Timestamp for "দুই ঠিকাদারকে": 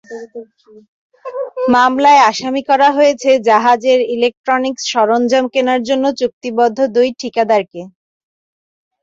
6.95-7.81